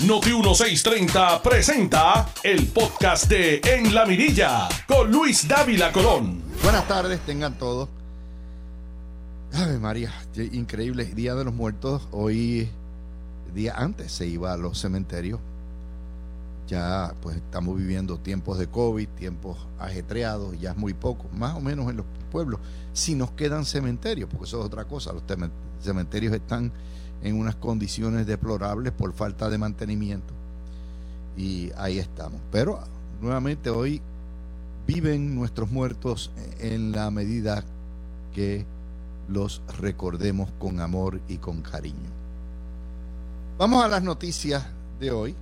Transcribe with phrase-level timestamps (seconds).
[0.00, 6.42] Noti 1630 presenta el podcast de En la Mirilla con Luis Dávila Colón.
[6.62, 7.88] Buenas tardes, tengan todos.
[9.52, 10.12] Ay, María,
[10.52, 11.04] increíble.
[11.14, 12.08] Día de los Muertos.
[12.10, 12.68] Hoy,
[13.54, 15.38] día antes, se iba a los cementerios.
[16.66, 21.60] Ya, pues, estamos viviendo tiempos de COVID, tiempos ajetreados, ya es muy poco, más o
[21.60, 22.58] menos en los pueblos.
[22.92, 25.22] Si nos quedan cementerios, porque eso es otra cosa, los
[25.80, 26.72] cementerios están
[27.24, 30.32] en unas condiciones deplorables por falta de mantenimiento.
[31.36, 32.40] Y ahí estamos.
[32.52, 32.78] Pero
[33.20, 34.00] nuevamente hoy
[34.86, 37.64] viven nuestros muertos en la medida
[38.34, 38.66] que
[39.28, 42.10] los recordemos con amor y con cariño.
[43.56, 44.66] Vamos a las noticias
[45.00, 45.34] de hoy.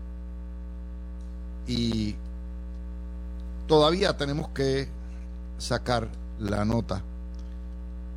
[1.67, 2.15] Y
[3.67, 4.89] todavía tenemos que
[5.59, 6.09] sacar
[6.39, 7.03] la nota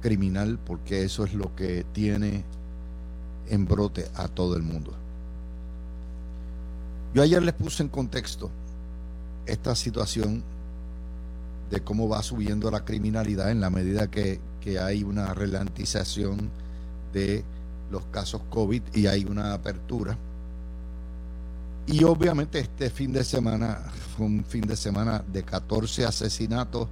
[0.01, 2.43] criminal porque eso es lo que tiene
[3.49, 4.93] en brote a todo el mundo.
[7.13, 8.51] Yo ayer les puse en contexto
[9.45, 10.43] esta situación
[11.69, 14.39] de cómo va subiendo la criminalidad en la medida que,
[14.81, 16.49] hay una relantización
[17.13, 17.43] de
[17.91, 20.17] los casos COVID y hay una apertura.
[21.85, 23.77] Y obviamente este fin de semana
[24.17, 26.87] fue un fin de semana de 14 asesinatos,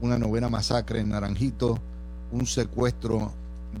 [0.00, 1.78] una novena masacre en Naranjito,
[2.32, 3.32] un secuestro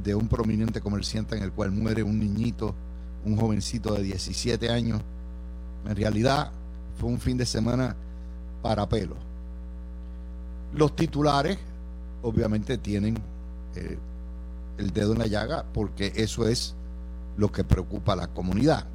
[0.02, 2.74] de un prominente comerciante en el cual muere un niñito,
[3.24, 5.00] un jovencito de 17 años.
[5.86, 6.50] En realidad
[6.98, 7.96] fue un fin de semana
[8.62, 9.16] para pelo.
[10.74, 11.58] Los titulares
[12.22, 13.18] obviamente tienen
[13.74, 13.98] eh,
[14.76, 16.74] el dedo en la llaga porque eso es
[17.36, 18.86] lo que preocupa a la comunidad.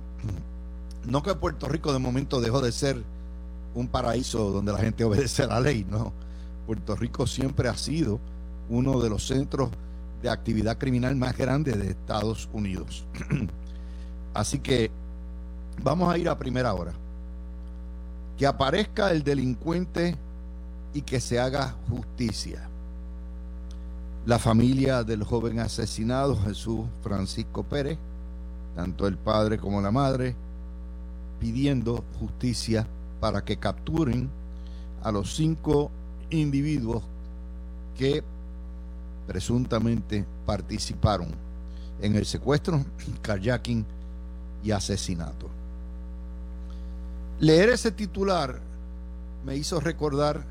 [1.07, 3.03] No que Puerto Rico de momento dejó de ser
[3.75, 6.13] un paraíso donde la gente obedece la ley, no.
[6.65, 8.19] Puerto Rico siempre ha sido
[8.69, 9.69] uno de los centros
[10.23, 13.05] de actividad criminal más grande de Estados Unidos.
[14.33, 14.89] Así que
[15.83, 16.93] vamos a ir a primera hora.
[18.37, 20.15] Que aparezca el delincuente
[20.93, 22.69] y que se haga justicia.
[24.25, 27.97] La familia del joven asesinado, Jesús Francisco Pérez,
[28.75, 30.35] tanto el padre como la madre,
[31.41, 32.87] pidiendo justicia
[33.19, 34.29] para que capturen
[35.03, 35.91] a los cinco
[36.29, 37.03] individuos
[37.97, 38.23] que
[39.27, 41.27] presuntamente participaron
[42.01, 42.83] en el secuestro,
[43.21, 43.85] kayaking
[44.63, 45.49] y asesinato.
[47.39, 48.59] Leer ese titular
[49.45, 50.43] me hizo recordar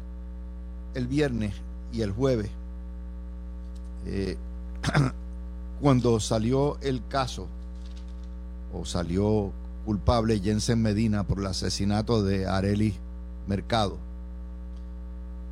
[0.94, 1.55] el viernes
[1.93, 2.50] y el jueves,
[4.06, 4.37] eh,
[5.81, 7.47] cuando salió el caso
[8.72, 9.53] o salió
[9.84, 12.94] culpable Jensen Medina por el asesinato de Areli
[13.47, 13.99] Mercado.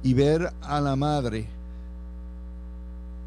[0.02, 1.46] Y ver a la madre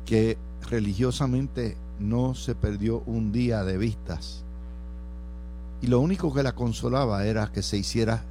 [0.06, 0.38] que
[0.69, 4.44] religiosamente no se perdió un día de vistas.
[5.81, 8.24] Y lo único que la consolaba era que se hiciera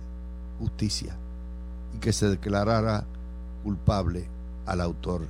[0.58, 1.14] justicia
[1.94, 3.04] y que se declarara
[3.62, 4.26] culpable
[4.66, 5.26] al autor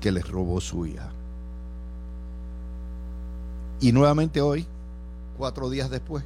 [0.00, 1.10] que les robó su hija.
[3.80, 4.66] Y nuevamente hoy,
[5.36, 6.24] cuatro días después,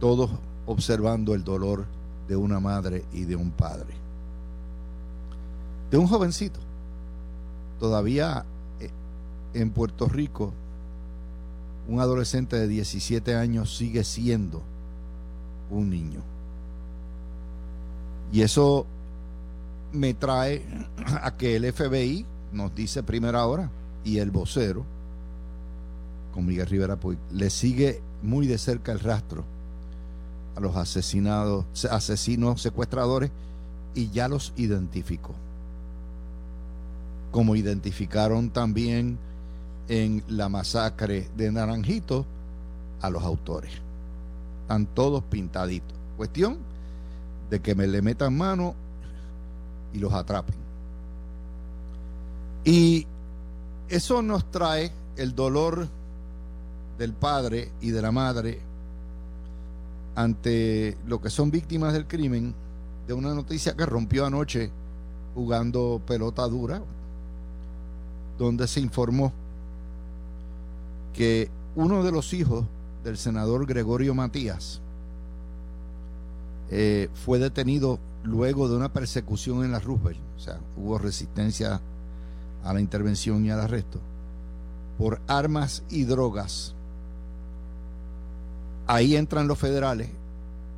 [0.00, 0.30] todos
[0.66, 1.86] observando el dolor
[2.28, 3.94] de una madre y de un padre.
[5.90, 6.58] De un jovencito
[7.82, 8.44] todavía
[8.78, 8.90] eh,
[9.54, 10.52] en Puerto Rico
[11.88, 14.62] un adolescente de 17 años sigue siendo
[15.68, 16.20] un niño.
[18.32, 18.86] Y eso
[19.92, 20.64] me trae
[21.22, 23.68] a que el FBI nos dice primera hora
[24.04, 24.84] y el vocero,
[26.32, 29.42] con Miguel Rivera, pues le sigue muy de cerca el rastro
[30.54, 33.32] a los asesinados, asesinos secuestradores
[33.96, 35.34] y ya los identificó
[37.32, 39.18] como identificaron también
[39.88, 42.24] en la masacre de Naranjito
[43.00, 43.72] a los autores.
[44.62, 45.98] Están todos pintaditos.
[46.16, 46.58] Cuestión
[47.50, 48.74] de que me le metan mano
[49.92, 50.54] y los atrapen.
[52.64, 53.06] Y
[53.88, 55.88] eso nos trae el dolor
[56.98, 58.60] del padre y de la madre
[60.14, 62.54] ante lo que son víctimas del crimen
[63.06, 64.70] de una noticia que rompió anoche
[65.34, 66.82] jugando pelota dura,
[68.42, 69.32] donde se informó
[71.14, 72.64] que uno de los hijos
[73.04, 74.80] del senador Gregorio Matías
[76.70, 81.80] eh, fue detenido luego de una persecución en la Roosevelt, o sea, hubo resistencia
[82.64, 83.98] a la intervención y al arresto,
[84.98, 86.74] por armas y drogas.
[88.86, 90.08] Ahí entran los federales,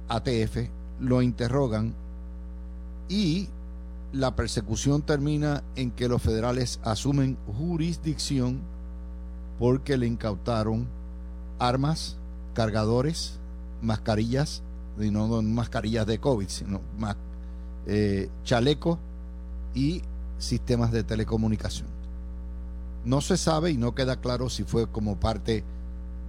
[0.09, 0.69] ATF,
[1.01, 1.95] lo interrogan
[3.09, 3.49] y
[4.15, 8.61] la persecución termina en que los federales asumen jurisdicción
[9.59, 10.87] porque le incautaron
[11.59, 12.17] armas
[12.55, 13.41] cargadores,
[13.83, 14.63] mascarillas,
[15.01, 16.81] y no mascarillas de COVID, sino
[17.87, 18.99] eh, chalecos
[19.75, 20.03] y
[20.39, 21.89] sistemas de telecomunicación.
[23.05, 25.65] No se sabe y no queda claro si fue como parte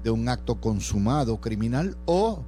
[0.03, 2.41] de un acto consumado criminal o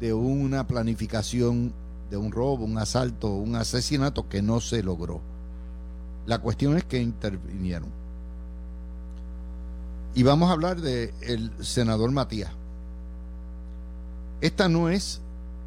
[0.00, 1.72] de una planificación
[2.10, 5.20] de un robo, un asalto, un asesinato que no se logró.
[6.26, 7.88] La cuestión es que intervinieron.
[10.14, 12.50] Y vamos a hablar del el senador Matías.
[14.40, 15.20] Esta no es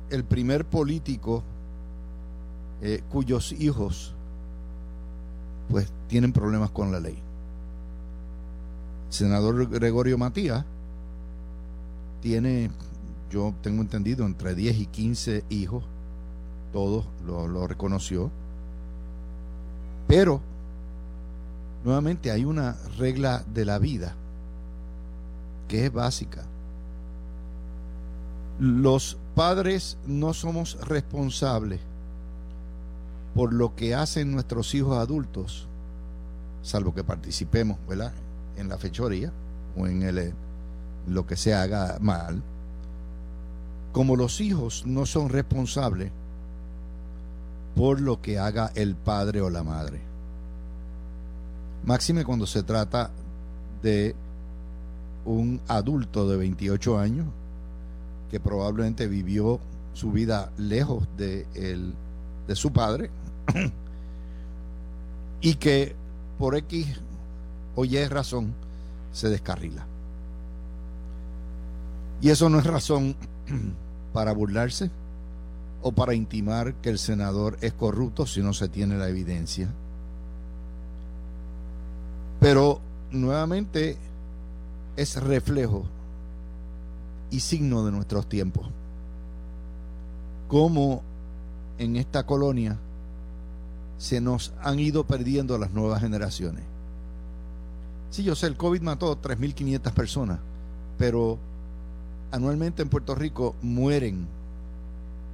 [0.10, 1.44] el primer político
[2.82, 4.14] eh, cuyos hijos
[5.70, 7.18] pues tienen problemas con la ley.
[9.10, 10.66] senador Gregorio Matías
[12.22, 12.72] tiene,
[13.30, 15.84] yo tengo entendido, entre 10 y 15 hijos,
[16.74, 18.30] todos lo, lo reconoció,
[20.08, 20.42] pero
[21.86, 24.16] nuevamente hay una regla de la vida
[25.70, 26.44] que es básica.
[28.60, 31.80] Los padres no somos responsables
[33.34, 35.68] por lo que hacen nuestros hijos adultos,
[36.62, 38.14] salvo que participemos ¿verdad?
[38.58, 39.32] en la fechoría
[39.76, 40.34] o en el,
[41.08, 42.42] lo que se haga mal,
[43.92, 46.12] como los hijos no son responsables
[47.76, 50.02] por lo que haga el padre o la madre.
[51.86, 53.12] Máxime cuando se trata
[53.82, 54.16] de
[55.26, 57.28] un adulto de 28 años
[58.30, 59.60] que probablemente vivió
[59.94, 61.46] su vida lejos de,
[62.54, 63.10] su padre
[65.42, 65.96] y que
[66.38, 67.00] por X
[67.76, 68.54] o Y razón
[69.12, 69.86] se descarrila.
[72.22, 73.16] Y eso no es razón
[74.14, 74.90] para burlarse
[75.84, 79.70] o para intimar que el senador es corrupto si no se tiene la evidencia.
[82.40, 82.80] Pero
[83.12, 83.98] nuevamente
[84.96, 85.84] es reflejo
[87.30, 88.66] y signo de nuestros tiempos.
[90.48, 91.04] Como
[91.78, 92.78] en esta colonia
[93.98, 96.64] se nos han ido perdiendo las nuevas generaciones.
[98.10, 100.40] Sí, yo sé, el COVID mató 3.500 personas,
[100.98, 101.40] pero
[102.32, 104.28] anualmente en Puerto Rico mueren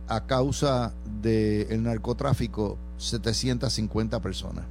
[0.10, 0.92] a causa
[1.22, 4.66] del narcotráfico 750 personas,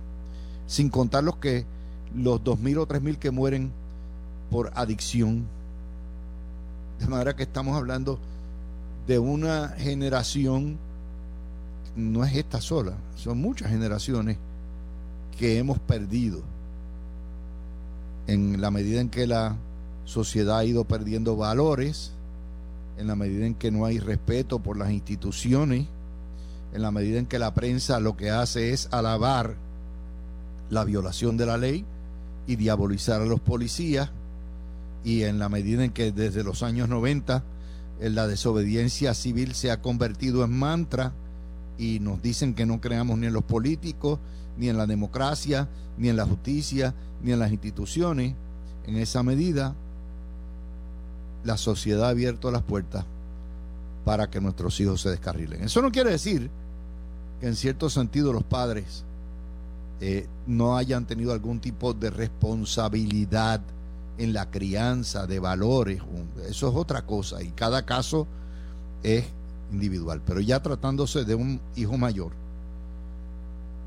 [0.67, 1.65] sin contar los que
[2.15, 3.71] los 2.000 o 3.000 que mueren
[4.51, 5.47] por adicción.
[6.99, 8.19] De manera que estamos hablando
[9.07, 10.77] de una generación,
[11.97, 14.37] no es esta sola, son muchas generaciones
[15.39, 16.43] que hemos perdido
[18.27, 19.57] en la medida en que la
[20.05, 22.13] sociedad ha ido perdiendo valores,
[22.99, 25.87] en la medida en que no hay respeto por las instituciones,
[26.73, 29.57] en la medida en que la prensa lo que hace es alabar
[30.69, 31.85] la violación de la ley
[32.47, 34.11] y diabolizar a los policías,
[35.05, 37.45] y en la medida en que desde los años 90
[38.01, 41.13] la desobediencia civil se ha convertido en mantra
[41.79, 44.19] y nos dicen que no creamos ni en los políticos,
[44.59, 48.35] ni en la democracia, ni en la justicia, ni en las instituciones,
[48.87, 49.75] en esa medida
[51.45, 53.05] la sociedad ha abierto las puertas
[54.05, 55.63] para que nuestros hijos se descarrilen.
[55.63, 56.51] Eso no quiere decir
[57.41, 59.05] que en cierto sentido los padres
[60.01, 63.61] eh, no hayan tenido algún tipo de responsabilidad
[64.17, 66.03] en la crianza de valores,
[66.49, 68.27] eso es otra cosa y cada caso
[69.03, 69.25] es
[69.73, 72.33] individual, pero ya tratándose de un hijo mayor.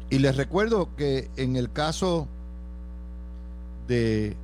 [0.09, 2.27] Y les recuerdo que en el caso
[3.87, 4.35] de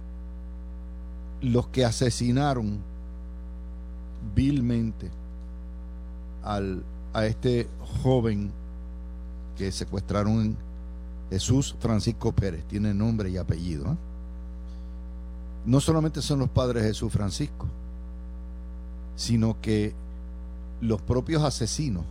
[1.42, 2.80] los que asesinaron
[4.36, 5.10] vilmente
[6.44, 7.68] al, a este
[8.02, 8.52] joven
[9.58, 10.56] que secuestraron
[11.30, 13.86] Jesús Francisco Pérez, tiene nombre y apellido.
[13.86, 13.98] ¿eh?
[15.68, 17.68] no solamente son los padres de Jesús Francisco,
[19.18, 19.94] sino que
[20.80, 22.06] los propios asesinos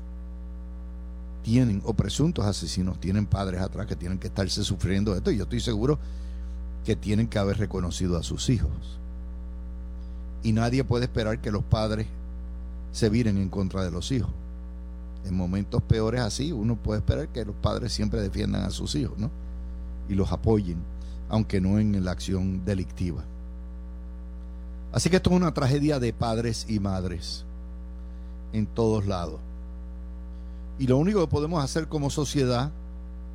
[1.43, 5.31] tienen, o presuntos asesinos, tienen padres atrás que tienen que estarse sufriendo esto.
[5.31, 5.99] Y yo estoy seguro
[6.85, 8.99] que tienen que haber reconocido a sus hijos.
[10.47, 12.07] Y nadie puede esperar que los padres
[12.93, 14.31] se viren en contra de los hijos.
[15.25, 19.19] En momentos peores así, uno puede esperar que los padres siempre defiendan a sus hijos,
[19.19, 19.29] ¿no?
[20.09, 20.77] Y los apoyen,
[21.29, 23.25] aunque no en la acción delictiva.
[24.93, 27.45] Así que esto es una tragedia de padres y madres
[28.53, 29.41] en todos lados.
[30.79, 32.71] Y lo único que podemos hacer como sociedad,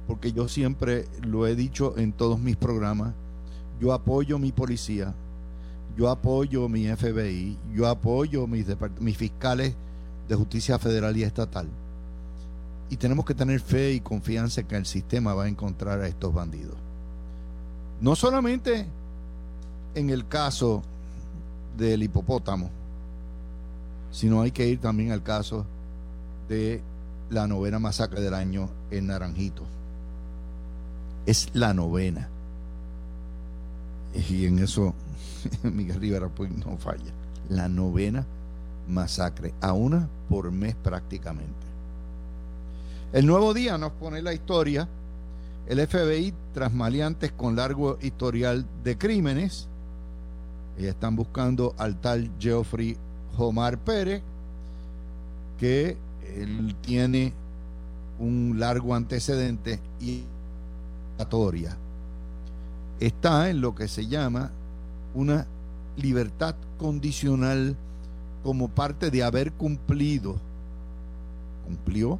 [0.07, 3.13] porque yo siempre lo he dicho en todos mis programas,
[3.81, 5.13] yo apoyo mi policía,
[5.95, 8.65] yo apoyo mi FBI, yo apoyo mis,
[9.17, 9.75] fiscales
[10.27, 11.67] de justicia federal y estatal.
[12.89, 16.07] Y tenemos que tener fe y confianza en que el sistema va a encontrar a
[16.07, 16.75] estos bandidos.
[18.01, 18.85] No solamente
[19.95, 20.81] en el caso
[21.77, 22.69] del hipopótamo,
[24.11, 25.65] sino hay que ir también al caso
[26.49, 26.81] de
[27.29, 29.63] la novena masacre del año en Naranjito.
[31.25, 32.27] Es la novena.
[34.29, 34.93] Y en eso
[35.63, 37.11] Miguel Rivera pues no falla.
[37.49, 38.25] La novena
[38.87, 41.67] masacre, a una por mes prácticamente.
[43.13, 44.87] El nuevo día nos pone la historia.
[45.67, 49.67] El FBI tras maleantes con largo historial de crímenes.
[50.77, 52.97] están buscando al tal Geoffrey
[53.37, 54.21] Omar Pérez,
[55.59, 55.97] que
[56.35, 57.33] él tiene
[58.19, 60.23] un largo antecedente y
[62.99, 64.51] está en lo que se llama
[65.13, 65.47] una
[65.97, 67.75] libertad condicional
[68.43, 70.37] como parte de haber cumplido,
[71.65, 72.19] cumplió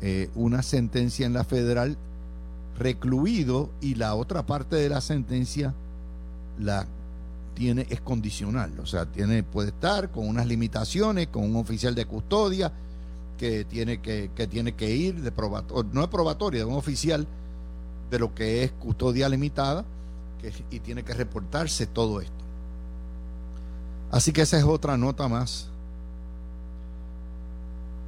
[0.00, 1.96] eh, una sentencia en la federal
[2.78, 5.74] recluido y la otra parte de la sentencia
[6.58, 6.86] la
[7.54, 12.06] tiene es condicional, o sea, tiene puede estar con unas limitaciones, con un oficial de
[12.06, 12.72] custodia
[13.36, 17.26] que tiene que, que tiene que ir de probatoria, no es probatoria, de un oficial
[18.10, 19.84] de lo que es custodia limitada
[20.70, 22.44] y tiene que reportarse todo esto.
[24.10, 25.68] Así que esa es otra nota más.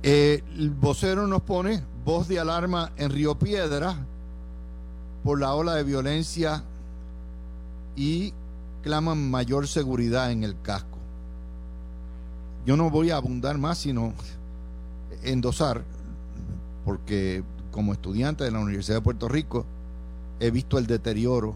[0.02, 4.06] Eh, el vocero nos pone voz de alarma en Río Piedra
[5.22, 6.64] por la ola de violencia
[7.96, 8.32] y
[8.82, 10.98] claman mayor seguridad en el casco.
[12.64, 14.14] Yo no voy a abundar más, sino
[15.22, 15.82] endosar,
[16.84, 19.66] porque como estudiante de la Universidad de Puerto Rico
[20.40, 21.54] he visto el deterioro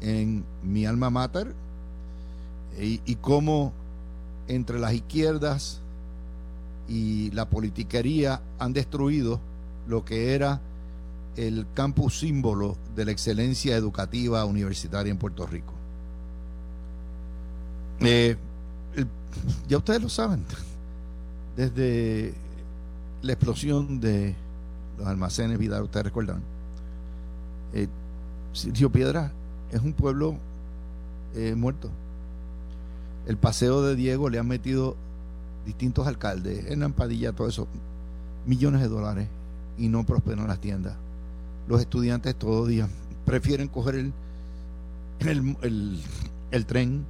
[0.00, 1.54] en mi alma mater
[2.80, 3.72] y, cómo
[4.46, 5.80] entre las izquierdas
[6.88, 9.40] y la politiquería han destruido
[9.88, 10.60] lo que era
[11.36, 15.72] el campus símbolo de la excelencia educativa universitaria en Puerto Rico.
[18.00, 18.36] Eh,
[19.68, 20.44] ya ustedes lo saben,
[21.56, 22.34] desde
[23.22, 24.34] la explosión de
[24.98, 26.42] los almacenes Vidal, ustedes recuerdan,
[27.72, 27.88] eh,
[28.74, 29.32] Río Piedra
[29.72, 30.36] es un pueblo
[31.34, 31.90] eh, muerto.
[33.26, 34.96] El paseo de Diego le han metido
[35.66, 37.68] distintos alcaldes, en Padilla, todo eso,
[38.46, 39.28] millones de dólares
[39.76, 40.94] y no prosperan las tiendas.
[41.68, 42.88] Los estudiantes todos los días
[43.26, 44.12] prefieren coger el,
[45.20, 46.02] el,
[46.50, 47.04] el, tren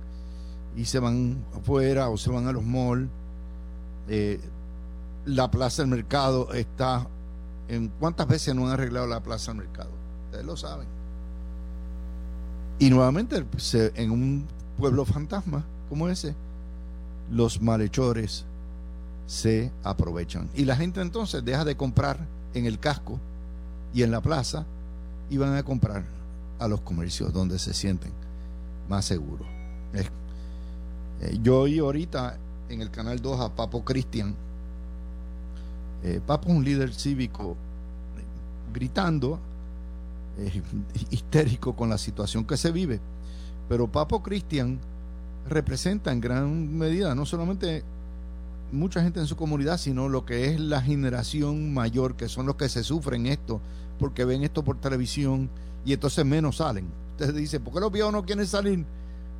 [0.76, 3.08] y se van afuera o se van a los malls.
[4.08, 4.40] Eh,
[5.26, 7.06] la plaza del mercado está
[7.68, 9.90] en cuántas veces no han arreglado la plaza del mercado
[10.28, 10.97] ustedes lo saben
[12.78, 14.46] y nuevamente en un
[14.78, 16.34] pueblo fantasma como ese
[17.30, 18.44] los malhechores
[19.26, 20.48] se aprovechan.
[20.54, 22.18] Y la gente entonces deja de comprar
[22.54, 23.18] en el casco
[23.92, 24.64] y en la plaza
[25.30, 26.04] y van a comprar
[26.58, 28.12] a los comercios donde se sienten
[28.88, 29.46] más seguros.
[31.20, 34.34] Eh, yo oí ahorita en el canal 2 a Papo Cristian
[36.02, 37.56] eh, Papo un líder cívico
[38.72, 39.40] gritando,
[40.38, 40.62] eh,
[41.10, 43.00] histérico con la situación que se vive.
[43.68, 44.78] Pero Papo Cristian
[45.48, 47.82] representa en gran medida no solamente
[48.72, 52.56] mucha gente en su comunidad, sino lo que es la generación mayor, que son los
[52.56, 53.60] que se sufren esto,
[53.98, 55.50] porque ven esto por televisión
[55.84, 56.86] y entonces menos salen.
[57.12, 58.84] Usted dice, ¿por qué los viejos no quieren salir?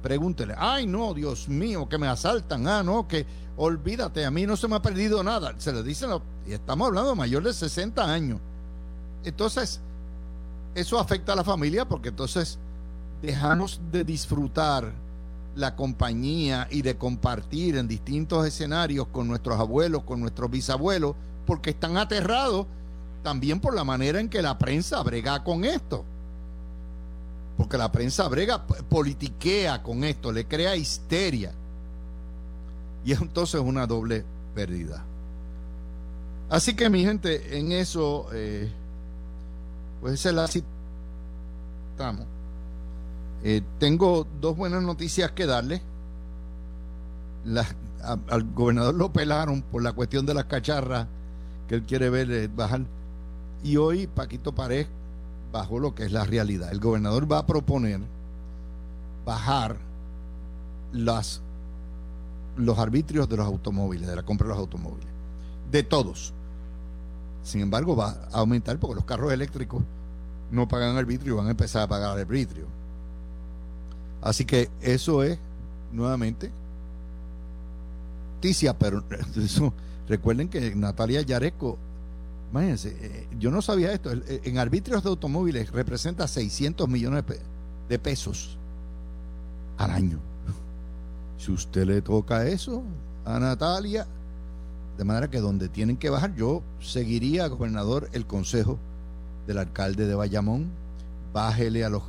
[0.03, 3.27] Pregúntele, ay no, Dios mío, que me asaltan, ah, no, que
[3.57, 5.55] olvídate, a mí no se me ha perdido nada.
[5.59, 6.11] Se le dicen,
[6.47, 8.41] y estamos hablando de mayor de 60 años.
[9.25, 9.81] Entonces,
[10.75, 12.59] eso afecta a la familia porque entonces
[13.23, 14.93] dejamos de disfrutar
[15.57, 21.71] la compañía y de compartir en distintos escenarios con nuestros abuelos, con nuestros bisabuelos, porque
[21.71, 22.67] están aterrados
[23.23, 26.05] también por la manera en que la prensa brega con esto.
[27.57, 31.53] Porque la prensa brega, politiquea con esto, le crea histeria.
[33.05, 33.21] Y es
[33.55, 35.05] una doble pérdida.
[36.49, 38.71] Así que mi gente, en eso, eh,
[40.01, 40.45] pues esa es la
[41.93, 42.27] estamos.
[43.43, 45.83] Eh, tengo dos buenas noticias que darle.
[48.03, 51.07] al gobernador lo pelaron por la cuestión de las cacharras
[51.69, 52.83] que él quiere ver eh, bajar.
[53.63, 54.87] Y hoy Paquito Pared
[55.53, 56.71] bajó lo que es la realidad.
[56.71, 58.01] El gobernador va a proponer
[59.25, 59.77] bajar
[60.93, 61.43] las
[62.57, 65.07] los arbitrios de los automóviles, de la compra de los automóviles.
[65.71, 66.35] De todos.
[67.49, 69.83] Sin embargo, va a aumentar porque los carros eléctricos
[70.51, 72.67] no pagan arbitrio y van a empezar a pagar arbitrio.
[74.21, 75.39] Así que eso es,
[75.91, 76.51] nuevamente,
[78.35, 79.03] noticia, pero
[80.09, 81.79] recuerden que Natalia Yareco,
[82.51, 87.25] imagínense, eh, yo no sabía esto, en arbitrios de automóviles representa 600 millones
[87.89, 88.59] de pesos
[89.79, 90.19] al año.
[91.39, 92.83] Si usted le toca eso,
[93.25, 94.07] a Natalia,
[94.99, 98.79] de manera que donde tienen que bajar, yo seguiría, gobernador, el consejo
[99.47, 100.67] del alcalde de Bayamón,
[101.33, 102.03] bájele a los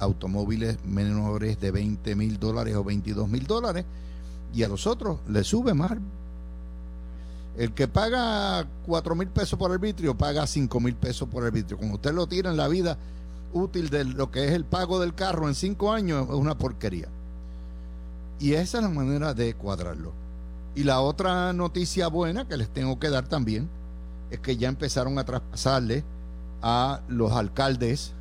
[0.00, 3.84] automóviles menores de 20 mil dólares o 22 mil dólares
[4.52, 5.92] y a los otros le sube más.
[7.56, 11.78] El que paga 4 mil pesos por arbitrio paga 5 mil pesos por arbitrio.
[11.78, 12.98] Como usted lo tira en la vida
[13.52, 17.06] útil de lo que es el pago del carro en 5 años, es una porquería.
[18.40, 20.25] Y esa es la manera de cuadrarlo.
[20.76, 23.66] Y la otra noticia buena que les tengo que dar también
[24.30, 26.04] es que ya empezaron a traspasarle
[26.60, 28.12] a los alcaldes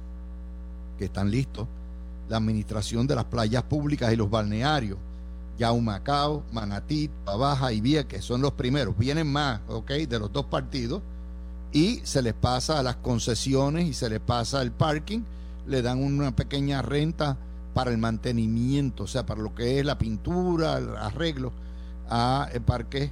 [0.98, 1.68] que están listos
[2.30, 4.98] la administración de las playas públicas y los balnearios.
[5.58, 8.98] Ya Humacao, Manatí, Baja y Vieques son los primeros.
[8.98, 9.92] Vienen más, ¿ok?
[9.92, 11.02] De los dos partidos.
[11.74, 15.24] Y se les pasa a las concesiones y se les pasa el parking.
[15.68, 17.38] Le dan una pequeña renta
[17.74, 21.52] para el mantenimiento, o sea, para lo que es la pintura, el arreglo
[22.10, 23.12] a el parque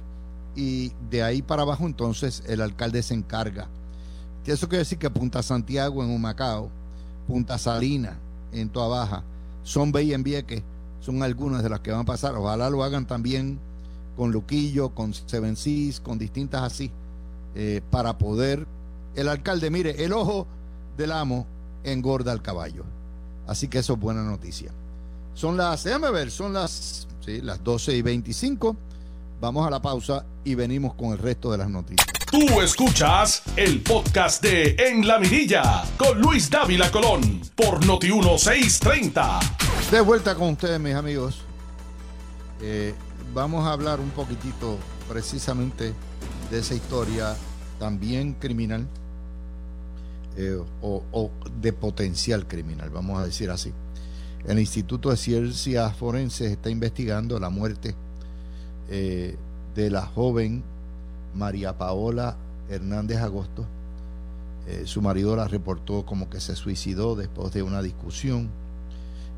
[0.56, 3.68] y de ahí para abajo entonces el alcalde se encarga.
[4.46, 6.70] Eso quiere decir que Punta Santiago en Humacao,
[7.26, 8.18] Punta Salina
[8.52, 9.24] en Toa Baja,
[9.62, 10.62] Son Bay en Vieques,
[11.00, 12.34] son algunas de las que van a pasar.
[12.34, 13.58] Ojalá lo hagan también
[14.16, 16.90] con Luquillo, con Seven Seas, con distintas así,
[17.54, 18.66] eh, para poder
[19.14, 20.46] el alcalde, mire, el ojo
[20.96, 21.46] del amo
[21.84, 22.84] engorda al caballo.
[23.46, 24.72] Así que eso es buena noticia.
[25.34, 28.76] Son las, déjame ver, son las, sí, las 12 y 25.
[29.40, 32.06] Vamos a la pausa y venimos con el resto de las noticias.
[32.30, 39.40] Tú escuchas el podcast de En la Mirilla con Luis Dávila Colón por Noti 1630.
[39.90, 41.42] De vuelta con ustedes, mis amigos.
[42.60, 42.94] Eh,
[43.34, 45.92] vamos a hablar un poquitito precisamente
[46.50, 47.36] de esa historia
[47.78, 48.86] también criminal
[50.36, 53.72] eh, o, de potencial criminal, vamos a decir así.
[54.46, 57.94] El Instituto de Ciencias Forenses está investigando la muerte
[58.88, 59.36] eh,
[59.74, 60.62] de la joven
[61.34, 62.36] María Paola
[62.68, 63.64] Hernández Agosto.
[64.66, 68.50] Eh, su marido la reportó como que se suicidó después de una discusión.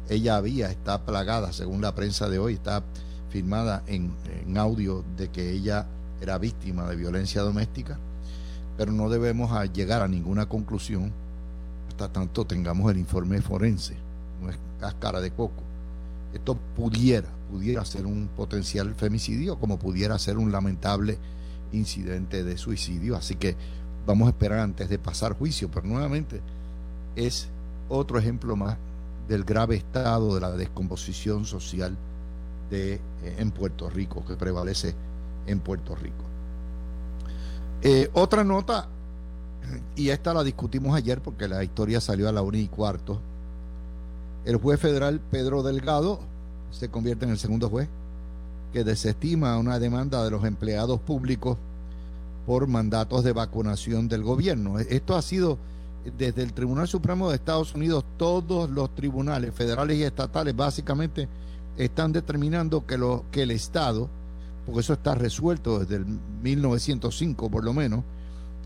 [0.09, 2.83] Ella había, está plagada, según la prensa de hoy, está
[3.31, 4.13] firmada en
[4.57, 5.87] audio de que ella
[6.21, 7.99] era víctima de violencia doméstica
[8.77, 11.13] pero no debemos llegar a ninguna conclusión
[11.89, 13.97] hasta tanto tengamos el informe forense,
[14.79, 15.63] cáscara de coco.
[16.33, 21.19] Esto pudiera, pudiera ser un potencial femicidio, como pudiera ser un lamentable
[21.73, 23.17] incidente de suicidio.
[23.17, 23.57] Así que
[24.07, 26.41] vamos a esperar antes de pasar juicio, pero nuevamente
[27.17, 27.49] es
[27.89, 28.77] otro ejemplo más
[29.29, 31.97] del grave estado de la descomposición social
[32.71, 33.01] de, eh,
[33.39, 34.95] en Puerto Rico, que prevalece
[35.47, 36.25] en Puerto Rico.
[37.83, 38.89] Eh, otra nota,
[39.95, 43.21] y esta la discutimos ayer porque la historia salió a la una y cuarto.
[44.47, 46.21] El juez federal Pedro Delgado
[46.71, 47.89] se convierte en el segundo juez
[48.73, 51.59] que desestima una demanda de los empleados públicos
[52.47, 54.79] por mandatos de vacunación del gobierno.
[54.79, 55.59] Esto ha sido
[56.17, 61.29] desde el Tribunal Supremo de Estados Unidos, todos los tribunales federales y estatales básicamente
[61.77, 64.09] están determinando que el Estado
[64.65, 66.07] porque eso está resuelto desde el
[66.43, 68.03] 1905 por lo menos,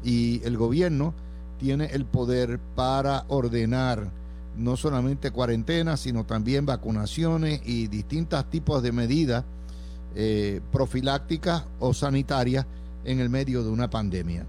[0.03, 1.12] y el gobierno
[1.59, 4.19] tiene el poder para ordenar
[4.56, 9.44] no solamente cuarentenas, sino también vacunaciones y distintos tipos de medidas
[10.14, 12.66] eh, profilácticas o sanitarias
[13.04, 14.44] en el medio de una pandemia.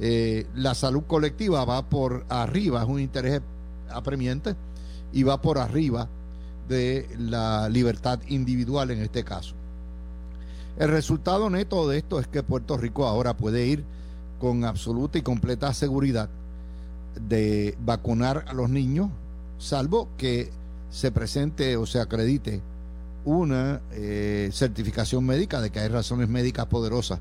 [0.00, 3.40] Eh, la salud colectiva va por arriba, es un interés
[3.90, 4.54] apremiante,
[5.12, 6.08] y va por arriba
[6.68, 9.54] de la libertad individual en este caso.
[10.78, 13.84] El resultado neto de esto es que Puerto Rico ahora puede ir
[14.38, 16.28] con absoluta y completa seguridad
[17.20, 19.10] de vacunar a los niños,
[19.58, 20.50] salvo que
[20.90, 22.62] se presente o se acredite
[23.24, 27.20] una eh, certificación médica de que hay razones médicas poderosas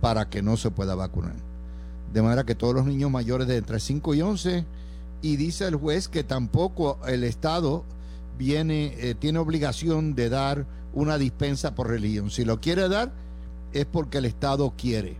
[0.00, 1.34] para que no se pueda vacunar.
[2.12, 4.64] De manera que todos los niños mayores de entre 5 y 11,
[5.20, 7.84] y dice el juez que tampoco el Estado
[8.38, 12.30] viene, eh, tiene obligación de dar una dispensa por religión.
[12.30, 13.12] Si lo quiere dar,
[13.72, 15.16] es porque el Estado quiere.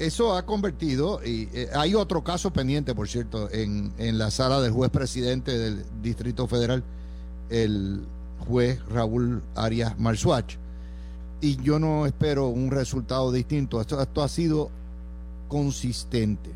[0.00, 4.72] Eso ha convertido, y eh, hay otro caso pendiente, por cierto, en, la sala del
[4.72, 6.82] juez presidente del Distrito Federal,
[7.50, 8.00] el
[8.38, 10.56] juez Raúl Arias Marsuach.
[11.42, 13.78] Y yo no espero un resultado distinto.
[13.78, 14.70] Esto, esto ha sido
[15.48, 16.48] consistente.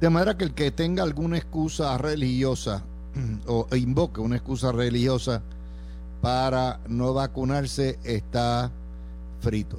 [0.00, 2.82] De manera que el que tenga alguna excusa religiosa
[3.46, 5.42] o invoque una excusa religiosa
[6.20, 8.72] para no vacunarse está
[9.40, 9.78] frito.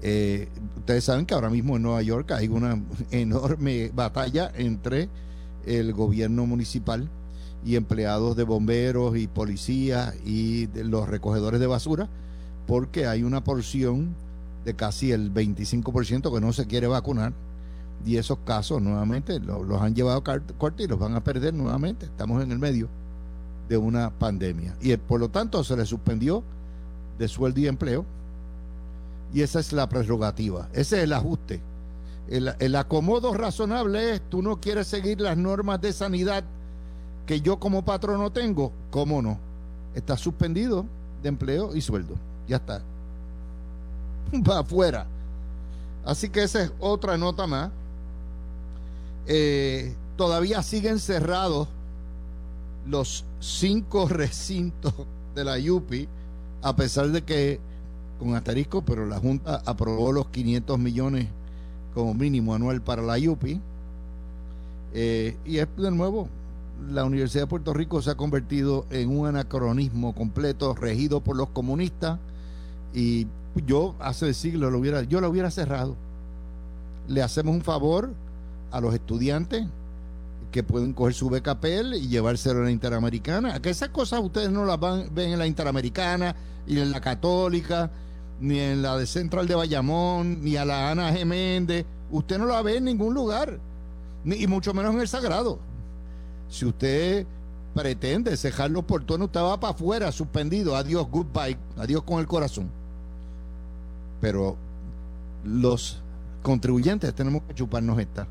[0.00, 0.48] Eh,
[0.88, 5.10] ustedes saben que ahora mismo en Nueva York hay una enorme batalla entre
[5.66, 7.10] el gobierno municipal
[7.62, 12.08] y empleados de bomberos y policías y de los recogedores de basura
[12.66, 14.14] porque hay una porción
[14.64, 17.34] de casi el 25% que no se quiere vacunar
[18.06, 22.06] y esos casos nuevamente los, han llevado a corte y los van a perder nuevamente.
[22.06, 22.88] Estamos en el medio
[23.68, 26.42] de una pandemia y por lo tanto se le suspendió
[27.18, 28.06] de sueldo y empleo
[29.32, 31.60] y esa es la prerrogativa, ese es el ajuste.
[32.28, 36.44] El, el acomodo razonable es, tú no quieres seguir las normas de sanidad
[37.26, 39.38] que yo como patrono tengo, ¿cómo no?
[39.94, 40.86] Está suspendido
[41.22, 42.14] de empleo y sueldo.
[42.46, 42.82] Ya está.
[44.48, 45.06] Va afuera.
[46.04, 47.70] Así que esa es otra nota más.
[49.26, 51.68] Eh, todavía siguen cerrados
[52.86, 54.94] los cinco recintos
[55.34, 56.08] de la YUPI,
[56.62, 57.60] a pesar de que,
[58.18, 61.26] con asterisco, pero la Junta aprobó los 500 millones
[61.94, 63.60] como mínimo anual para la YUPI.
[64.94, 66.28] Eh, y es de nuevo
[66.90, 71.48] la Universidad de Puerto Rico se ha convertido en un anacronismo completo regido por los
[71.50, 72.18] comunistas
[72.94, 73.26] y
[73.66, 75.96] yo hace siglos lo hubiera, yo lo hubiera cerrado.
[77.08, 78.10] Le hacemos un favor
[78.70, 79.66] a los estudiantes
[80.52, 83.60] que pueden coger su BKPL y llevárselo a la Interamericana.
[83.60, 86.34] Que esas cosas ustedes no las van, ven en la Interamericana
[86.66, 87.90] y en la Católica,
[88.40, 91.84] ni en la de Central de Bayamón, ni a la Ana Geméndez.
[92.10, 93.58] Usted no la ve en ningún lugar,
[94.24, 95.58] ni, y mucho menos en el Sagrado.
[96.48, 97.26] Si usted
[97.74, 100.74] pretende cejar los portones, usted va para afuera, suspendido.
[100.74, 101.58] Adiós, goodbye.
[101.76, 102.70] Adiós con el corazón.
[104.20, 104.56] Pero
[105.44, 106.00] los
[106.42, 108.26] contribuyentes tenemos que chuparnos esta.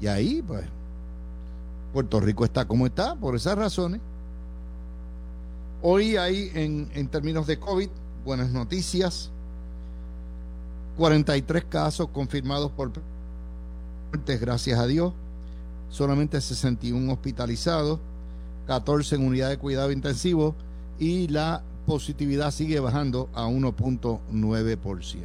[0.00, 0.64] Y ahí, pues,
[1.92, 4.00] Puerto Rico está como está, por esas razones.
[5.82, 7.88] Hoy hay, en, en términos de COVID,
[8.24, 9.30] buenas noticias.
[10.96, 12.92] 43 casos confirmados por
[14.12, 15.12] muertes, gracias a Dios
[15.94, 18.00] solamente 61 hospitalizados,
[18.66, 20.56] 14 en unidad de cuidado intensivo
[20.98, 25.20] y la positividad sigue bajando a 1.9%.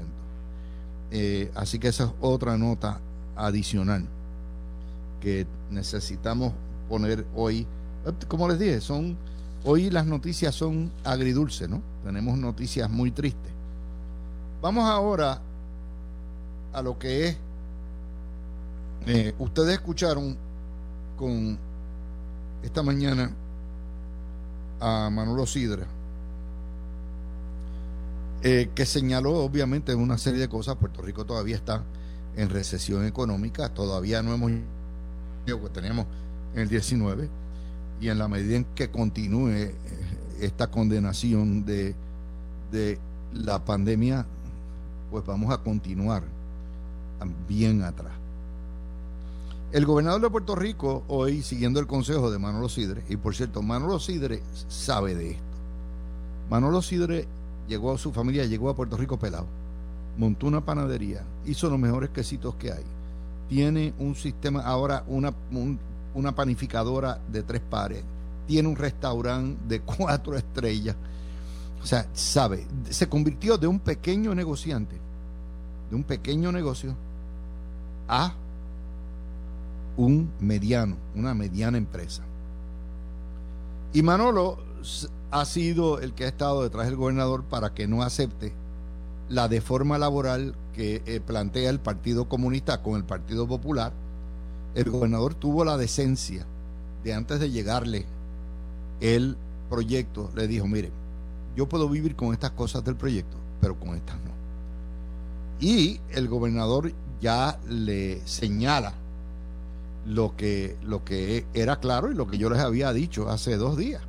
[1.11, 3.01] Eh, así que esa es otra nota
[3.35, 4.05] adicional
[5.21, 6.53] que necesitamos
[6.87, 7.65] poner hoy.
[8.27, 9.17] Como les dije, son
[9.63, 11.81] hoy las noticias son agridulces, ¿no?
[12.03, 13.51] Tenemos noticias muy tristes.
[14.61, 15.41] Vamos ahora
[16.73, 17.37] a lo que es.
[19.07, 20.37] Eh, ustedes escucharon
[21.17, 21.57] con
[22.61, 23.31] esta mañana
[24.79, 25.87] a Manolo Sidra,
[28.41, 30.75] eh, que señaló obviamente una serie de cosas.
[30.75, 31.83] Puerto Rico todavía está
[32.35, 34.51] en recesión económica, todavía no hemos
[35.45, 36.05] que teníamos
[36.53, 37.27] en el 19,
[37.99, 39.75] y en la medida en que continúe eh,
[40.41, 41.95] esta condenación de,
[42.71, 42.97] de
[43.33, 44.25] la pandemia,
[45.11, 46.23] pues vamos a continuar
[47.47, 48.13] bien atrás.
[49.71, 53.61] El gobernador de Puerto Rico, hoy siguiendo el consejo de Manolo Sidre, y por cierto,
[53.61, 55.43] Manolo Sidre sabe de esto.
[56.49, 57.27] Manolo Sidre
[57.67, 59.45] llegó a su familia, llegó a Puerto Rico pelado,
[60.17, 62.83] montó una panadería, hizo los mejores quesitos que hay.
[63.47, 65.33] Tiene un sistema, ahora una,
[66.19, 68.03] una panificadora de tres pares,
[68.47, 70.95] tiene un restaurante de cuatro estrellas.
[71.81, 74.97] O sea, sabe, se convirtió de un pequeño negociante,
[75.89, 76.93] de un pequeño negocio,
[78.07, 78.33] a
[79.95, 82.23] un mediano, una mediana empresa.
[83.93, 84.57] Y Manolo
[85.31, 88.53] ha sido el que ha estado detrás del gobernador para que no acepte
[89.29, 93.93] la deforma laboral que eh, plantea el Partido Comunista con el Partido Popular.
[94.75, 96.45] El gobernador tuvo la decencia
[97.03, 98.05] de antes de llegarle
[99.01, 99.37] el
[99.69, 100.91] proyecto, le dijo, mire,
[101.55, 104.31] yo puedo vivir con estas cosas del proyecto, pero con estas no.
[105.59, 108.93] Y el gobernador ya le señala
[110.05, 113.77] lo que, lo que era claro y lo que yo les había dicho hace dos
[113.77, 114.01] días.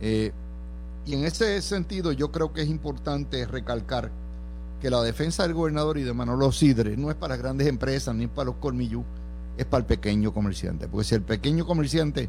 [0.00, 0.32] Eh,
[1.04, 4.10] y en ese sentido yo creo que es importante recalcar
[4.80, 8.26] que la defensa del gobernador y de Manolo Sidre no es para grandes empresas ni
[8.26, 9.04] para los colmillú,
[9.56, 10.88] es para el pequeño comerciante.
[10.88, 12.28] Porque si el pequeño comerciante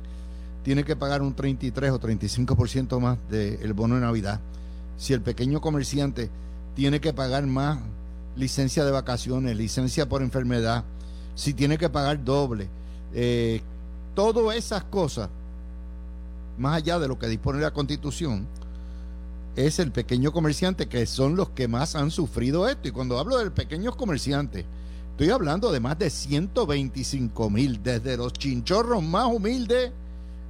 [0.64, 4.40] tiene que pagar un 33 o 35% más del bono de Navidad,
[4.98, 6.30] si el pequeño comerciante
[6.76, 7.80] tiene que pagar más
[8.36, 10.84] licencia de vacaciones, licencia por enfermedad,
[11.36, 12.68] si tiene que pagar doble,
[13.14, 13.62] eh,
[14.16, 15.30] todas esas cosas,
[16.58, 18.48] más allá de lo que dispone la constitución,
[19.56, 22.88] es el pequeño comerciante que son los que más han sufrido esto.
[22.88, 24.66] Y cuando hablo del pequeño comerciante,
[25.14, 29.92] estoy hablando de más de 125 mil, desde los chinchorros más humildes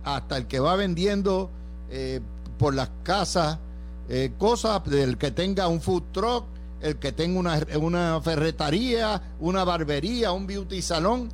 [0.06, 1.50] hasta el que va vendiendo
[1.90, 2.22] eh,
[2.58, 3.60] por las casas
[4.08, 6.46] eh, cosas del que tenga un food truck
[6.82, 11.30] el que tenga una, una ferretería, una barbería, un beauty salón,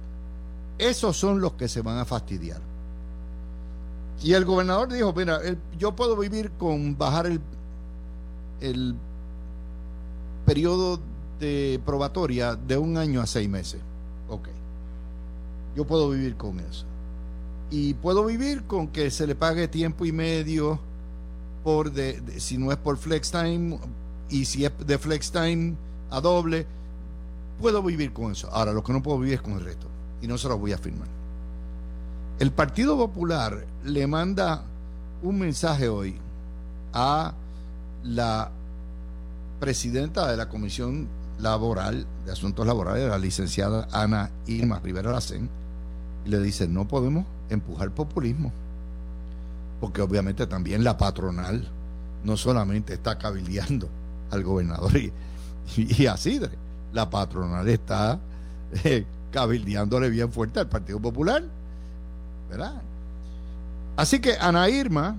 [0.77, 2.61] esos son los que se van a fastidiar.
[4.23, 5.39] Y el gobernador dijo, mira,
[5.77, 7.41] yo puedo vivir con bajar el,
[8.61, 8.95] el
[10.45, 10.99] periodo
[11.39, 13.81] de probatoria de un año a seis meses.
[14.27, 14.49] Ok.
[15.75, 16.85] Yo puedo vivir con eso.
[17.71, 20.79] Y puedo vivir con que se le pague tiempo y medio
[21.63, 23.77] por de, si no es por flex time
[24.29, 25.75] y si es de flex time
[26.09, 26.65] a doble,
[27.59, 28.49] puedo vivir con eso.
[28.51, 29.87] Ahora, lo que no puedo vivir es con el resto.
[30.21, 31.07] Y no se lo voy a firmar.
[32.39, 34.63] El Partido Popular le manda
[35.21, 36.15] un mensaje hoy
[36.93, 37.33] a
[38.03, 38.51] la
[39.59, 41.07] presidenta de la Comisión
[41.39, 45.49] Laboral de Asuntos Laborales, la licenciada Ana Irma Rivera Lacen,
[46.25, 48.51] y le dice, no podemos empujar populismo,
[49.79, 51.67] porque obviamente también la patronal
[52.23, 53.89] no solamente está cabildeando
[54.31, 55.11] al gobernador y,
[55.77, 56.51] y, Sidre,
[56.93, 58.19] la patronal está
[58.83, 61.43] eh, cabildeándole bien fuerte al Partido Popular,
[62.49, 62.81] ¿verdad?
[63.95, 65.15] Así que Ana Irma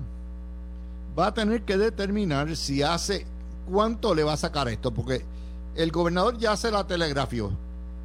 [1.19, 3.27] va a tener que determinar si hace
[3.71, 5.25] cuánto le va a sacar esto, porque
[5.83, 7.51] el gobernador ya se la telegrafió.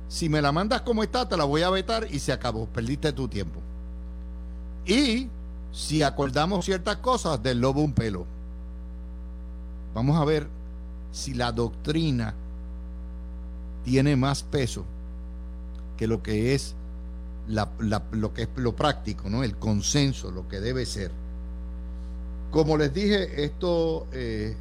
[0.07, 2.67] Si me la mandas como está, te la voy a vetar y se acabó.
[2.67, 3.59] Perdiste tu tiempo.
[4.85, 5.27] Y
[5.71, 8.25] si acordamos ciertas cosas, del lobo un pelo.
[9.93, 10.47] Vamos a ver
[11.11, 12.33] si la doctrina
[13.83, 14.85] tiene más peso
[15.97, 16.75] que lo que es
[17.47, 19.43] lo que es lo práctico, ¿no?
[19.43, 21.11] El consenso, lo que debe ser.
[22.51, 24.55] Como les dije, esto eh,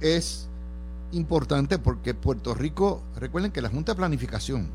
[0.00, 0.48] es
[1.12, 4.68] importante porque Puerto Rico, recuerden que la Junta de Planificación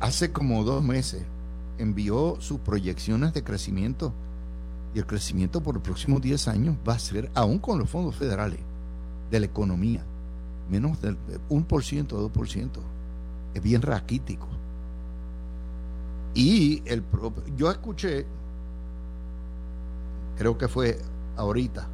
[0.00, 1.22] hace como dos meses
[1.78, 4.12] envió sus proyecciones de crecimiento
[4.94, 8.16] y el crecimiento por los próximos 10 años va a ser, aún con los fondos
[8.16, 8.60] federales,
[9.30, 10.04] de la economía,
[10.70, 11.16] menos del
[11.48, 12.68] 1% o 2%.
[13.54, 14.46] Es bien raquítico.
[16.34, 17.02] Y el
[17.56, 18.26] yo escuché,
[20.36, 20.98] creo que fue
[21.36, 21.86] ahorita,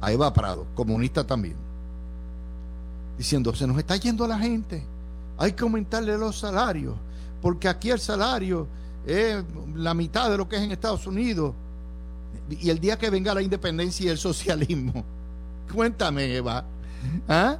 [0.00, 1.56] a Eva Prado, comunista también,
[3.16, 4.82] diciendo, se nos está yendo la gente,
[5.38, 6.94] hay que aumentarle los salarios,
[7.40, 8.66] porque aquí el salario
[9.06, 11.54] es la mitad de lo que es en Estados Unidos.
[12.48, 15.04] Y el día que venga la independencia y el socialismo,
[15.72, 16.64] cuéntame, Eva,
[17.28, 17.58] ¿ah?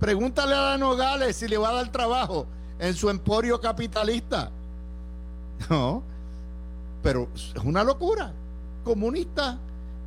[0.00, 2.46] pregúntale a la Nogales si le va a dar trabajo
[2.78, 4.50] en su emporio capitalista.
[5.70, 6.02] No,
[7.00, 8.32] pero es una locura.
[8.82, 9.56] Comunista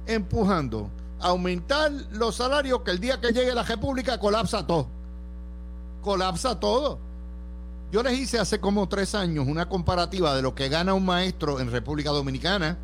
[0.06, 0.90] empujando
[1.20, 4.88] aumentar los salarios que el día que llegue la República colapsa todo.
[6.02, 7.00] Colapsa todo.
[7.92, 11.60] Yo les hice hace como tres años una comparativa de lo que gana un maestro
[11.60, 12.78] en República Dominicana,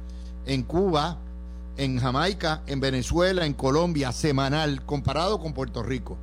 [0.45, 1.17] en Cuba,
[1.77, 6.17] en Jamaica, en Venezuela, en Colombia, semanal, comparado con Puerto Rico.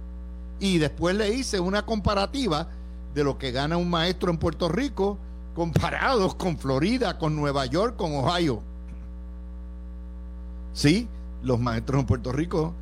[0.61, 2.69] Y después le hice una comparativa
[3.15, 5.19] de lo que gana un maestro en Puerto Rico,
[5.55, 8.63] comparados con Florida, con Nueva York, con Ohio.
[10.73, 11.09] Sí,
[11.43, 12.75] los maestros en Puerto Rico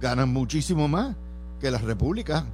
[0.00, 1.14] ganan muchísimo más
[1.60, 2.44] que las repúblicas.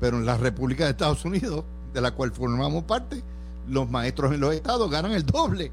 [0.00, 3.22] Pero en la República de Estados Unidos, de la cual formamos parte,
[3.66, 5.72] los maestros en los estados ganan el doble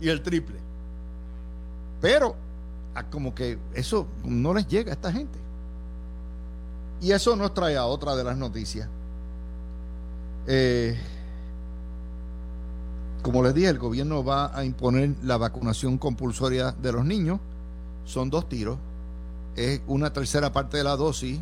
[0.00, 0.56] y el triple.
[2.00, 2.34] Pero
[3.10, 5.38] como que eso no les llega a esta gente.
[7.00, 8.88] Y eso nos trae a otra de las noticias.
[10.46, 10.98] Eh,
[13.22, 17.40] como les dije, el gobierno va a imponer la vacunación compulsoria de los niños
[18.08, 18.78] son dos tiros,
[19.54, 21.38] es una tercera parte de la dosis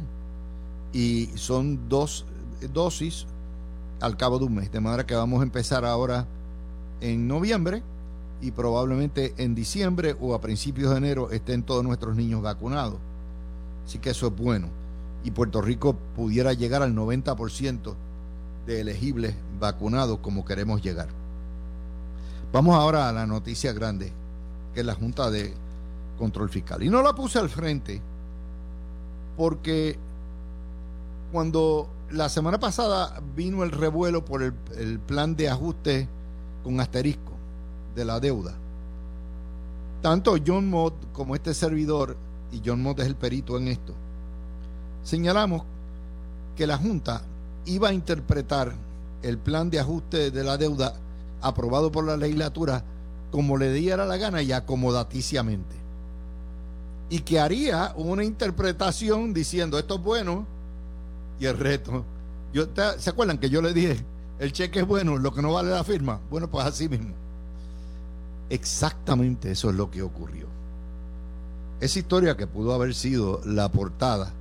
[0.93, 2.27] y son dos
[2.73, 3.27] dosis
[4.01, 4.73] al cabo de un mes.
[4.73, 6.27] De manera que vamos a empezar ahora
[7.01, 7.85] en noviembre
[8.41, 12.99] y probablemente en diciembre o a principios de enero estén todos nuestros niños vacunados.
[13.87, 14.69] Así que eso es bueno.
[15.23, 17.95] Y Puerto Rico pudiera llegar al 90%
[18.67, 21.09] de elegibles vacunados como queremos llegar.
[22.53, 24.13] Vamos ahora a la noticia grande,
[24.75, 25.55] que es la Junta de
[26.17, 26.83] control fiscal.
[26.83, 28.01] Y no la puse al frente
[29.37, 29.99] porque
[31.33, 34.53] cuando la semana pasada vino el revuelo por el,
[35.01, 36.09] plan de ajuste
[36.65, 37.33] con asterisco
[37.95, 38.55] de la deuda,
[40.03, 42.17] tanto John Mott como este servidor,
[42.53, 43.93] y John Mott es el perito en esto,
[45.03, 45.63] señalamos
[46.57, 47.23] que la Junta
[47.67, 48.75] iba a interpretar
[49.23, 50.95] el plan de ajuste de la deuda
[51.43, 52.85] aprobado por la legislatura
[53.31, 55.86] como le diera la gana y acomodaticiamente
[57.09, 60.47] y que haría una interpretación diciendo esto es bueno
[61.38, 62.05] y el reto.
[62.99, 64.05] ¿Se acuerdan que yo le dije,
[64.38, 66.21] el cheque es bueno, lo que no vale la firma?
[66.31, 67.14] Bueno, pues así mismo.
[68.49, 70.47] Exactamente eso es lo que ocurrió.
[71.81, 74.33] Esa historia que pudo haber sido la portada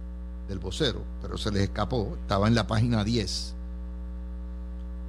[0.47, 3.54] del vocero, pero se les escapó, estaba en la página 10.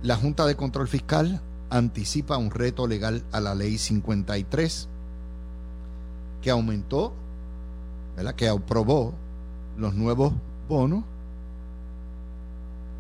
[0.03, 1.41] La Junta de Control Fiscal
[1.71, 4.89] anticipa un reto legal a la ley 53
[6.43, 7.15] que aumentó
[8.37, 9.15] que aprobó
[9.77, 10.33] los nuevos
[10.69, 11.05] bonos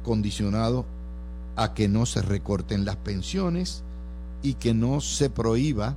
[0.05, 0.85] condicionados
[1.57, 3.83] a que no se recorten las pensiones
[4.43, 5.97] y que no se prohíba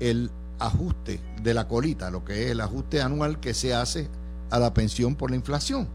[0.00, 4.08] el ajuste de la colita, lo que es el ajuste anual que se hace
[4.50, 5.88] a la pensión por la inflación.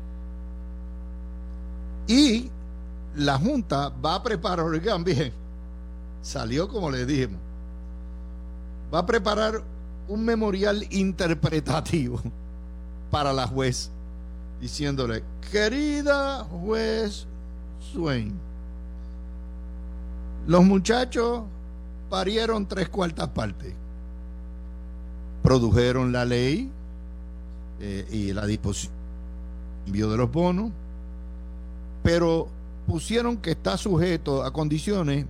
[2.08, 2.50] Y
[3.16, 5.32] la Junta va a preparar, oigan bien,
[6.22, 7.40] salió como le dijimos,
[8.94, 9.64] va a preparar
[10.08, 12.22] un memorial interpretativo
[13.12, 13.90] para la juez,
[14.62, 17.26] diciéndole, querida juez
[17.92, 18.34] Swain,
[20.48, 21.44] los muchachos
[22.10, 23.74] parieron tres cuartas partes,
[25.44, 26.70] produjeron la ley
[27.80, 28.94] eh, y la disposición
[29.86, 30.72] de los bonos,
[32.04, 32.48] pero
[32.88, 35.26] pusieron que está sujeto a condiciones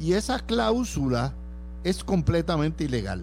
[0.00, 1.32] y esa cláusula
[1.84, 3.22] es completamente ilegal.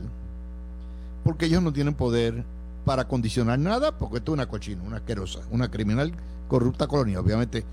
[1.23, 2.43] Porque ellos no tienen poder
[2.85, 6.13] para condicionar nada, porque esto es una cochina, una asquerosa, una criminal
[6.47, 7.19] corrupta colonia.
[7.19, 7.63] Obviamente,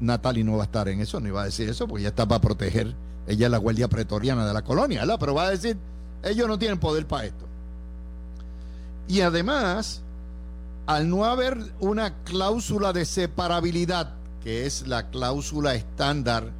[0.00, 2.26] Natalie no va a estar en eso, ni va a decir eso, porque ella está
[2.26, 2.94] para proteger,
[3.26, 5.16] ella es la guardia pretoriana de la colonia, ¿verdad?
[5.20, 5.76] Pero va a decir,
[6.22, 7.44] ellos no tienen poder para esto.
[9.08, 10.02] Y además,
[10.86, 16.50] al no haber una cláusula de separabilidad que es la cláusula estándar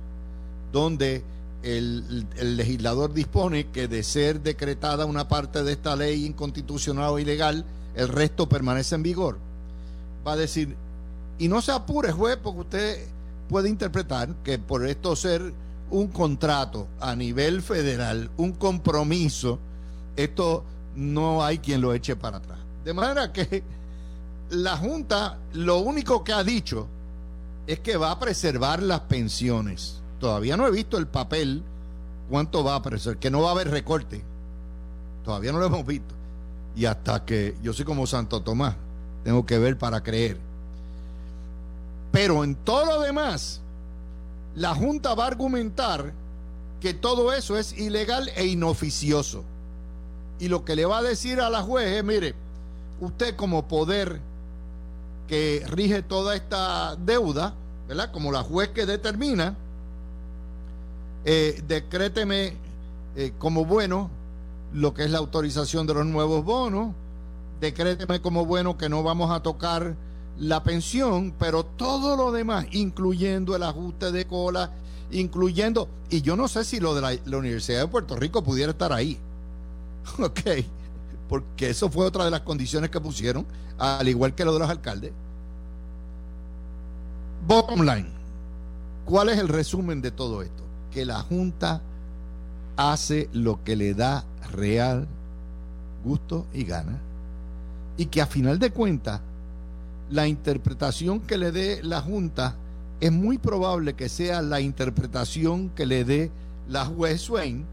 [0.72, 1.24] donde
[1.62, 7.64] el, legislador dispone que de ser decretada una parte de esta ley inconstitucional o ilegal,
[7.94, 9.38] el resto permanece en vigor.
[10.26, 10.76] Va a decir,
[11.38, 13.06] y no se apure, juez, porque usted
[13.48, 15.52] puede interpretar que por esto ser
[15.90, 19.58] un contrato a nivel federal, un compromiso,
[20.16, 22.58] esto no hay quien lo eche para atrás.
[22.84, 23.62] De manera que
[24.50, 26.86] la Junta lo único que ha dicho
[27.66, 29.99] es que va a preservar las pensiones.
[30.20, 31.62] Todavía no he visto el papel
[32.28, 34.22] cuánto va a preservar, que no va a haber recorte.
[35.24, 36.14] Todavía no lo hemos visto.
[36.76, 38.76] Y hasta que yo soy como Santo Tomás,
[39.24, 40.38] tengo que ver para creer.
[42.12, 43.60] Pero en todo lo demás,
[44.54, 46.12] la Junta va a argumentar
[46.80, 49.42] que todo eso es ilegal e inoficioso.
[50.38, 52.34] Y lo que le va a decir a la juez es, mire,
[53.00, 54.20] usted como poder
[55.28, 57.54] que rige toda esta deuda,
[57.86, 58.10] ¿verdad?
[58.10, 59.56] Como la juez que determina,
[61.24, 62.54] eh, decréteme
[63.16, 64.10] eh, como bueno
[64.72, 66.94] lo que es la autorización de los nuevos bonos,
[67.60, 69.96] decréteme como bueno que no vamos a tocar
[70.38, 74.70] la pensión, pero todo lo demás, incluyendo el ajuste de cola,
[75.10, 78.72] incluyendo, y yo no sé si lo de la, la Universidad de Puerto Rico pudiera
[78.72, 79.18] estar ahí,
[80.18, 80.40] ok,
[81.28, 83.44] porque eso fue otra de las condiciones que pusieron,
[83.78, 85.12] al igual que lo de los alcaldes.
[87.46, 88.08] Bottom line,
[89.04, 90.69] ¿cuál es el resumen de todo esto?
[90.90, 91.80] Que la Junta
[92.76, 95.06] hace lo que le da real
[96.04, 96.98] gusto y gana
[97.96, 99.20] y que a final de cuentas
[100.10, 102.56] la interpretación que le dé la Junta
[103.00, 106.30] es muy probable que sea la interpretación que le dé
[106.68, 107.64] la juez Swain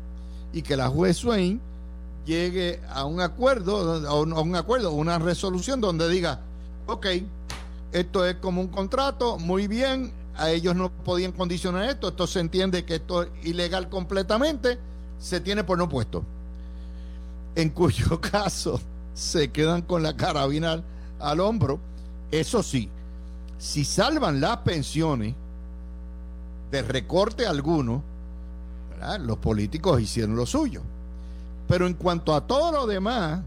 [0.54, 1.62] y que la juez Swain
[2.26, 6.42] llegue a un acuerdo, a un acuerdo, una resolución donde diga,
[6.86, 7.08] ok,
[7.94, 12.40] esto es como un contrato, muy bien, a ellos no podían condicionar esto, esto se
[12.40, 14.78] entiende que esto es ilegal completamente,
[15.20, 16.24] se tiene por no puesto.
[17.56, 18.80] En cuyo caso
[19.14, 20.84] se quedan con la carabina
[21.20, 21.80] al, hombro.
[22.30, 22.90] Eso sí,
[23.58, 25.34] si salvan las pensiones
[26.70, 28.04] de recorte alguno,
[29.20, 30.82] los políticos hicieron lo suyo.
[31.68, 33.42] Pero en cuanto a todo lo demás,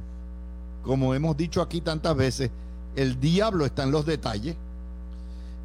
[0.83, 2.51] como hemos dicho aquí tantas veces,
[2.97, 4.57] el diablo está en los detalles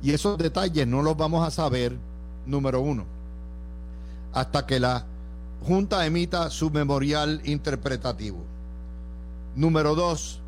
[0.02, 1.98] y esos detalles no los vamos a saber,
[2.46, 3.06] número uno,
[4.34, 5.06] hasta que la
[5.66, 8.38] Junta emita su memorial interpretativo.
[9.56, 10.40] Número dos,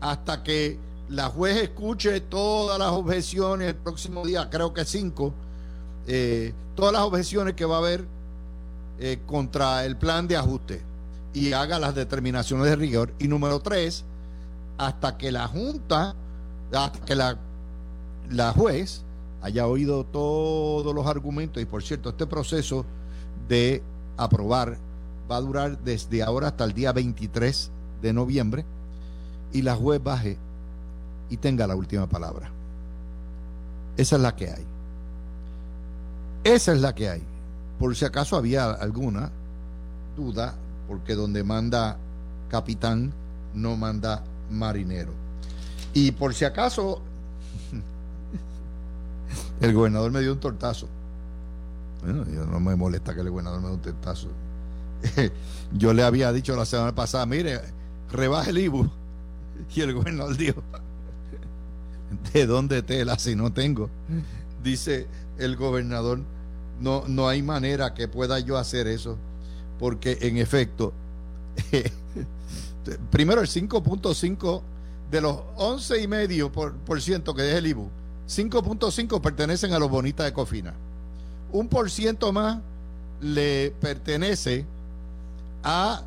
[0.00, 5.32] hasta que la juez escuche todas las objeciones el próximo día, creo que cinco,
[6.06, 8.04] eh, todas las objeciones que va a haber
[8.98, 10.82] eh, contra el plan de ajuste
[11.32, 13.14] y haga las determinaciones de rigor.
[13.18, 14.04] Y número tres,
[14.76, 16.14] hasta que la Junta,
[16.72, 17.38] hasta que la,
[18.30, 19.02] la juez
[19.42, 21.62] haya oído todos los argumentos.
[21.62, 22.84] Y por cierto, este proceso
[23.48, 23.82] de
[24.16, 24.78] aprobar
[25.30, 27.70] va a durar desde ahora hasta el día 23
[28.02, 28.64] de noviembre
[29.52, 30.38] y la juez baje
[31.28, 32.50] y tenga la última palabra.
[33.96, 34.64] Esa es la que hay.
[36.44, 37.22] Esa es la que hay.
[37.78, 39.30] Por si acaso había alguna
[40.16, 40.54] duda,
[40.88, 41.96] porque donde manda
[42.48, 43.12] capitán
[43.54, 45.12] no manda marinero.
[45.92, 47.02] Y por si acaso,
[49.60, 50.88] el gobernador me dio un tortazo.
[52.02, 54.28] Bueno, yo no me molesta que el gobernador me dé un tortazo.
[55.72, 57.60] yo le había dicho la semana pasada, mire,
[58.10, 58.90] rebaje el IBU.
[59.74, 60.62] Y el gobernador dijo,
[62.32, 63.88] ¿De dónde tela si no tengo?
[64.62, 65.06] Dice
[65.38, 66.20] el gobernador,
[66.80, 69.16] no, no hay manera que pueda yo hacer eso,
[69.78, 70.92] porque en efecto,
[73.10, 74.62] primero el 5.5
[75.10, 77.88] de los 11,5% por, por ciento que es el IBU,
[78.30, 80.72] 5.5 pertenecen a los bonitas de Cofina.
[81.50, 82.58] Un por ciento más
[83.20, 84.64] le pertenece
[85.64, 86.02] a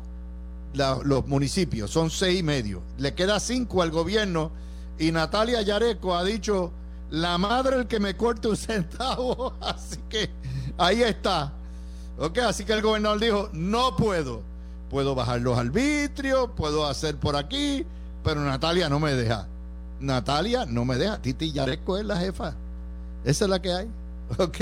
[0.72, 2.82] los municipios, son seis y medio.
[2.96, 4.50] Le queda cinco al gobierno
[4.98, 6.72] y Natalia Yareco ha dicho,
[7.10, 10.30] la madre el que me corte un centavo, así que
[10.78, 11.52] ahí está.
[12.18, 14.42] Ok, así que el gobernador dijo, no puedo.
[14.88, 17.84] Puedo bajar los arbitrios, puedo hacer por aquí,
[18.22, 19.46] pero Natalia no me deja.
[20.00, 21.20] Natalia no me deja.
[21.20, 22.54] Titi es la jefa.
[23.24, 23.88] Esa es la que hay.
[24.38, 24.58] Ok.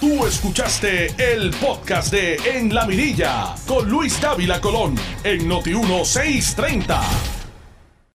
[0.00, 4.94] Tú escuchaste el podcast de En la Mirilla con Luis Dávila Colón
[5.24, 7.41] en Noti 1630.